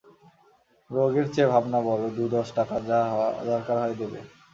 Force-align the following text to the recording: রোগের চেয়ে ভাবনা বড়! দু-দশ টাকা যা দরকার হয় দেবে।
রোগের 0.89 1.27
চেয়ে 1.33 1.51
ভাবনা 1.53 1.79
বড়! 1.81 2.03
দু-দশ 2.15 2.47
টাকা 2.57 2.75
যা 2.87 2.99
দরকার 3.49 3.75
হয় 3.79 3.95
দেবে। 3.99 4.19